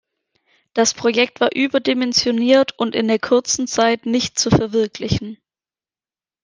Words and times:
Das 0.73 0.95
Projekt 0.95 1.41
war 1.41 1.53
überdimensioniert 1.55 2.71
und 2.79 2.95
in 2.95 3.07
der 3.07 3.19
kurzen 3.19 3.67
Zeit 3.67 4.07
nicht 4.07 4.39
zu 4.39 4.49
verwirklichen. 4.49 5.37